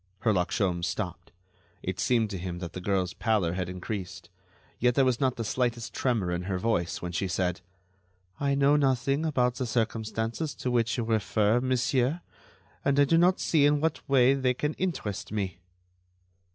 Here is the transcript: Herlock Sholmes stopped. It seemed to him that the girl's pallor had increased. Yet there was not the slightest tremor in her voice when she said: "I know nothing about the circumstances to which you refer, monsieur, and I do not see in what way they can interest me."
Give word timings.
Herlock 0.23 0.49
Sholmes 0.49 0.85
stopped. 0.85 1.31
It 1.83 1.99
seemed 1.99 2.31
to 2.31 2.39
him 2.39 2.57
that 2.57 2.73
the 2.73 2.81
girl's 2.81 3.13
pallor 3.13 3.53
had 3.53 3.69
increased. 3.69 4.31
Yet 4.79 4.95
there 4.95 5.05
was 5.05 5.21
not 5.21 5.35
the 5.35 5.43
slightest 5.43 5.93
tremor 5.93 6.31
in 6.31 6.45
her 6.49 6.57
voice 6.57 7.03
when 7.03 7.11
she 7.11 7.27
said: 7.27 7.61
"I 8.39 8.55
know 8.55 8.75
nothing 8.75 9.27
about 9.27 9.57
the 9.57 9.67
circumstances 9.67 10.55
to 10.55 10.71
which 10.71 10.97
you 10.97 11.03
refer, 11.03 11.59
monsieur, 11.61 12.21
and 12.83 12.99
I 12.99 13.05
do 13.05 13.19
not 13.19 13.39
see 13.39 13.67
in 13.67 13.79
what 13.79 14.01
way 14.09 14.33
they 14.33 14.55
can 14.55 14.73
interest 14.73 15.31
me." 15.31 15.59